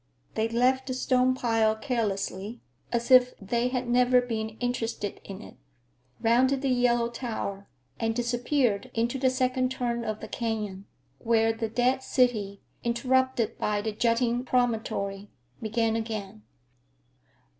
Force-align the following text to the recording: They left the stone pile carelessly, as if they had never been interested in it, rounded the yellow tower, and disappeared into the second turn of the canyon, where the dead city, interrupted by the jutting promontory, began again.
They 0.33 0.49
left 0.49 0.87
the 0.87 0.95
stone 0.95 1.35
pile 1.35 1.75
carelessly, 1.75 2.59
as 2.91 3.11
if 3.11 3.37
they 3.37 3.67
had 3.67 3.87
never 3.87 4.19
been 4.19 4.57
interested 4.59 5.21
in 5.23 5.43
it, 5.43 5.57
rounded 6.19 6.63
the 6.63 6.69
yellow 6.69 7.07
tower, 7.07 7.67
and 7.99 8.15
disappeared 8.15 8.89
into 8.95 9.19
the 9.19 9.29
second 9.29 9.69
turn 9.69 10.03
of 10.03 10.19
the 10.19 10.27
canyon, 10.27 10.87
where 11.19 11.53
the 11.53 11.69
dead 11.69 12.01
city, 12.01 12.63
interrupted 12.83 13.59
by 13.59 13.79
the 13.83 13.91
jutting 13.91 14.43
promontory, 14.43 15.29
began 15.61 15.95
again. 15.95 16.41